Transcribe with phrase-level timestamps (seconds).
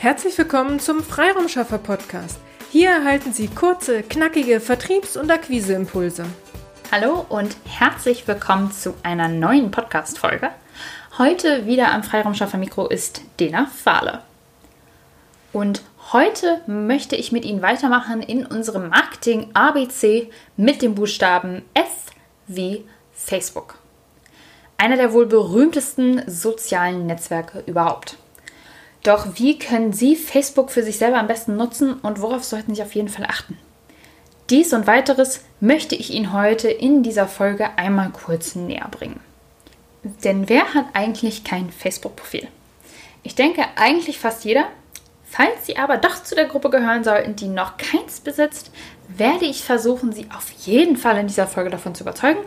[0.00, 2.38] Herzlich willkommen zum Freiraumschaffer Podcast.
[2.70, 6.24] Hier erhalten Sie kurze, knackige Vertriebs- und Akquiseimpulse.
[6.90, 10.48] Hallo und herzlich willkommen zu einer neuen Podcast-Folge.
[11.18, 14.22] Heute wieder am Freiraumschaffer Mikro ist Dena Fahle.
[15.52, 15.82] Und
[16.14, 22.06] heute möchte ich mit Ihnen weitermachen in unserem Marketing ABC mit dem Buchstaben F
[22.46, 23.74] wie Facebook.
[24.78, 28.16] Einer der wohl berühmtesten sozialen Netzwerke überhaupt.
[29.02, 32.82] Doch wie können Sie Facebook für sich selber am besten nutzen und worauf sollten Sie
[32.82, 33.56] auf jeden Fall achten?
[34.50, 39.20] Dies und weiteres möchte ich Ihnen heute in dieser Folge einmal kurz näher bringen.
[40.24, 42.48] Denn wer hat eigentlich kein Facebook-Profil?
[43.22, 44.64] Ich denke eigentlich fast jeder.
[45.24, 48.72] Falls Sie aber doch zu der Gruppe gehören sollten, die noch keins besitzt,
[49.08, 52.40] werde ich versuchen, Sie auf jeden Fall in dieser Folge davon zu überzeugen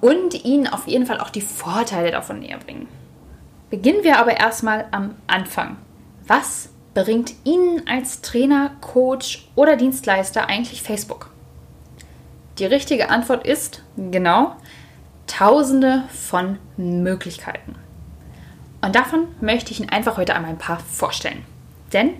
[0.00, 2.86] und Ihnen auf jeden Fall auch die Vorteile davon näher bringen.
[3.72, 5.78] Beginnen wir aber erstmal am Anfang.
[6.26, 11.30] Was bringt Ihnen als Trainer, Coach oder Dienstleister eigentlich Facebook?
[12.58, 14.56] Die richtige Antwort ist genau
[15.26, 17.76] Tausende von Möglichkeiten.
[18.82, 21.42] Und davon möchte ich Ihnen einfach heute einmal ein paar vorstellen.
[21.94, 22.10] Denn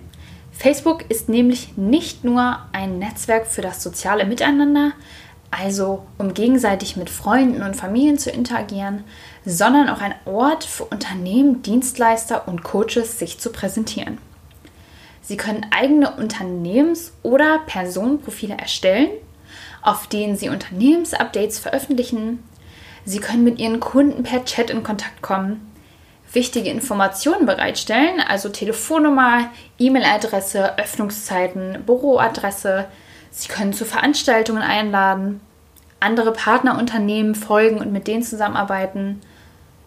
[0.53, 4.93] Facebook ist nämlich nicht nur ein Netzwerk für das soziale Miteinander,
[5.53, 9.05] also um gegenseitig mit Freunden und Familien zu interagieren,
[9.45, 14.19] sondern auch ein Ort für Unternehmen, Dienstleister und Coaches, sich zu präsentieren.
[15.21, 19.11] Sie können eigene Unternehmens- oder Personenprofile erstellen,
[19.83, 22.43] auf denen Sie Unternehmensupdates veröffentlichen.
[23.05, 25.71] Sie können mit Ihren Kunden per Chat in Kontakt kommen,
[26.33, 32.87] wichtige Informationen bereitstellen, also Telefonnummer, E-Mail-Adresse, Öffnungszeiten, Büroadresse,
[33.33, 35.41] Sie können zu Veranstaltungen einladen,
[36.01, 39.23] andere Partnerunternehmen folgen und mit denen zusammenarbeiten.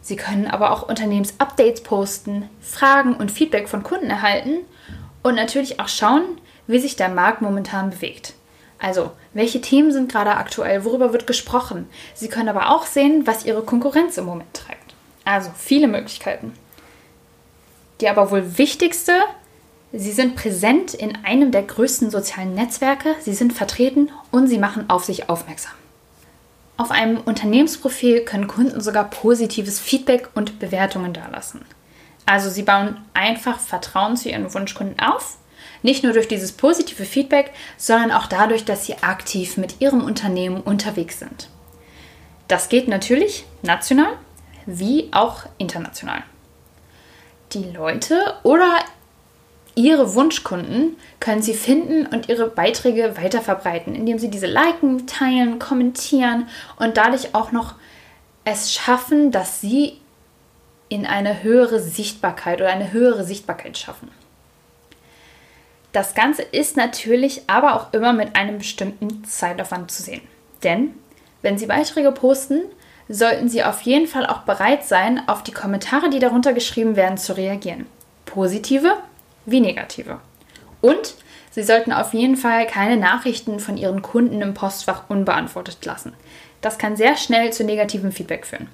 [0.01, 4.57] Sie können aber auch Unternehmensupdates posten, Fragen und Feedback von Kunden erhalten
[5.21, 6.23] und natürlich auch schauen,
[6.65, 8.33] wie sich der Markt momentan bewegt.
[8.79, 11.87] Also, welche Themen sind gerade aktuell, worüber wird gesprochen.
[12.13, 14.95] Sie können aber auch sehen, was Ihre Konkurrenz im Moment treibt.
[15.23, 16.53] Also, viele Möglichkeiten.
[18.01, 19.13] Die aber wohl wichtigste
[19.91, 24.89] Sie sind präsent in einem der größten sozialen Netzwerke, sie sind vertreten und sie machen
[24.89, 25.73] auf sich aufmerksam.
[26.77, 31.61] Auf einem Unternehmensprofil können Kunden sogar positives Feedback und Bewertungen dalassen.
[32.25, 35.37] Also sie bauen einfach Vertrauen zu ihren Wunschkunden auf,
[35.83, 40.59] nicht nur durch dieses positive Feedback, sondern auch dadurch, dass sie aktiv mit ihrem Unternehmen
[40.59, 41.49] unterwegs sind.
[42.47, 44.17] Das geht natürlich national
[44.65, 46.23] wie auch international.
[47.53, 48.79] Die Leute oder
[49.75, 56.47] Ihre Wunschkunden können Sie finden und Ihre Beiträge weiterverbreiten, indem Sie diese liken, teilen, kommentieren
[56.77, 57.75] und dadurch auch noch
[58.45, 59.99] es schaffen, dass Sie
[60.87, 64.09] in eine höhere Sichtbarkeit oder eine höhere Sichtbarkeit schaffen.
[65.91, 70.21] Das Ganze ist natürlich aber auch immer mit einem bestimmten Zeitaufwand zu sehen.
[70.63, 70.93] Denn
[71.41, 72.61] wenn Sie Beiträge posten,
[73.09, 77.17] sollten Sie auf jeden Fall auch bereit sein, auf die Kommentare, die darunter geschrieben werden,
[77.17, 77.85] zu reagieren.
[78.25, 78.97] Positive
[79.45, 80.19] wie negative.
[80.81, 81.15] Und
[81.51, 86.13] Sie sollten auf jeden Fall keine Nachrichten von Ihren Kunden im Postfach unbeantwortet lassen.
[86.59, 88.67] Das kann sehr schnell zu negativem Feedback führen.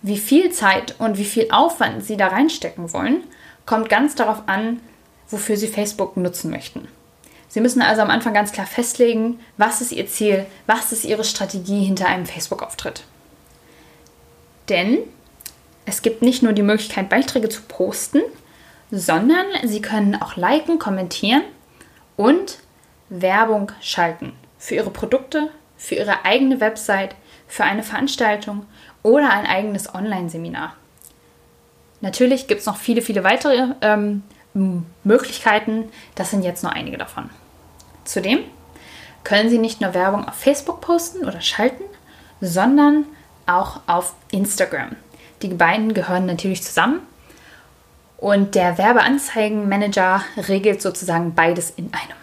[0.00, 3.24] Wie viel Zeit und wie viel Aufwand Sie da reinstecken wollen,
[3.66, 4.80] kommt ganz darauf an,
[5.28, 6.86] wofür Sie Facebook nutzen möchten.
[7.48, 11.24] Sie müssen also am Anfang ganz klar festlegen, was ist Ihr Ziel, was ist Ihre
[11.24, 13.04] Strategie hinter einem Facebook-Auftritt.
[14.68, 14.98] Denn
[15.86, 18.22] es gibt nicht nur die Möglichkeit, Beiträge zu posten,
[18.94, 21.42] sondern Sie können auch liken, kommentieren
[22.16, 22.58] und
[23.08, 27.16] Werbung schalten für Ihre Produkte, für Ihre eigene Website,
[27.48, 28.66] für eine Veranstaltung
[29.02, 30.74] oder ein eigenes Online-Seminar.
[32.02, 34.22] Natürlich gibt es noch viele, viele weitere ähm,
[35.02, 35.90] Möglichkeiten.
[36.14, 37.30] Das sind jetzt nur einige davon.
[38.04, 38.44] Zudem
[39.24, 41.82] können Sie nicht nur Werbung auf Facebook posten oder schalten,
[42.40, 43.06] sondern
[43.46, 44.94] auch auf Instagram.
[45.42, 47.00] Die beiden gehören natürlich zusammen
[48.18, 52.18] und der Werbeanzeigenmanager regelt sozusagen beides in einem.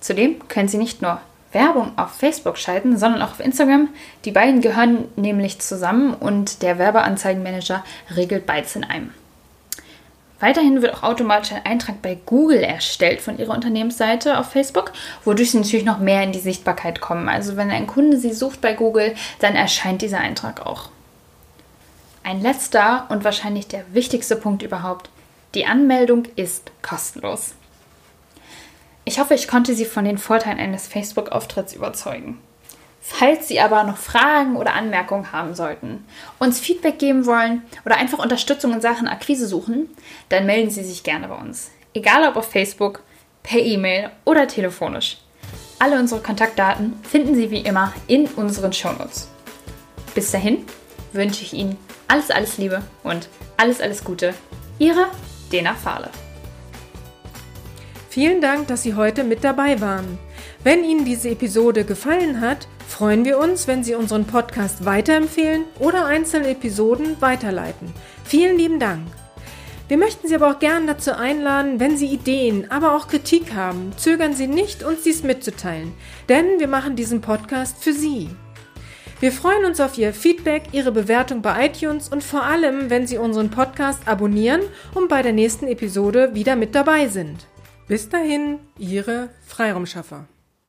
[0.00, 1.20] Zudem können Sie nicht nur
[1.52, 3.88] Werbung auf Facebook schalten, sondern auch auf Instagram.
[4.24, 9.12] Die beiden gehören nämlich zusammen und der Werbeanzeigenmanager regelt beides in einem.
[10.40, 14.92] Weiterhin wird auch automatisch ein Eintrag bei Google erstellt von Ihrer Unternehmensseite auf Facebook,
[15.24, 17.28] wodurch Sie natürlich noch mehr in die Sichtbarkeit kommen.
[17.28, 20.90] Also wenn ein Kunde Sie sucht bei Google, dann erscheint dieser Eintrag auch.
[22.24, 25.10] Ein letzter und wahrscheinlich der wichtigste Punkt überhaupt.
[25.54, 27.54] Die Anmeldung ist kostenlos.
[29.04, 32.40] Ich hoffe, ich konnte Sie von den Vorteilen eines Facebook-Auftritts überzeugen.
[33.02, 36.06] Falls Sie aber noch Fragen oder Anmerkungen haben sollten,
[36.38, 39.90] uns Feedback geben wollen oder einfach Unterstützung in Sachen Akquise suchen,
[40.30, 41.70] dann melden Sie sich gerne bei uns.
[41.92, 43.02] Egal ob auf Facebook,
[43.42, 45.18] per E-Mail oder telefonisch.
[45.78, 49.28] Alle unsere Kontaktdaten finden Sie wie immer in unseren Shownotes.
[50.14, 50.64] Bis dahin
[51.12, 51.76] wünsche ich Ihnen
[52.08, 54.34] alles, alles Liebe und alles, alles Gute.
[54.78, 55.06] Ihre
[55.52, 56.10] Dena Fahle.
[58.08, 60.18] Vielen Dank, dass Sie heute mit dabei waren.
[60.62, 66.06] Wenn Ihnen diese Episode gefallen hat, freuen wir uns, wenn Sie unseren Podcast weiterempfehlen oder
[66.06, 67.92] einzelne Episoden weiterleiten.
[68.24, 69.06] Vielen lieben Dank.
[69.88, 73.92] Wir möchten Sie aber auch gern dazu einladen, wenn Sie Ideen, aber auch Kritik haben,
[73.96, 75.92] zögern Sie nicht, uns dies mitzuteilen,
[76.28, 78.30] denn wir machen diesen Podcast für Sie.
[79.24, 83.16] Wir freuen uns auf Ihr Feedback, Ihre Bewertung bei iTunes und vor allem, wenn Sie
[83.16, 84.60] unseren Podcast abonnieren
[84.94, 87.46] und bei der nächsten Episode wieder mit dabei sind.
[87.88, 90.26] Bis dahin, Ihre Freiraumschaffer.